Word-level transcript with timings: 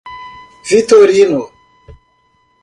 Vitorino 0.67 1.45